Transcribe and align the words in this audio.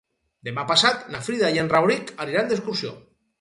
Demà 0.47 0.61
passat 0.71 1.03
na 1.15 1.21
Frida 1.27 1.51
i 1.57 1.61
en 1.65 1.69
Rauric 1.75 2.11
aniran 2.27 2.51
d'excursió. 2.55 2.97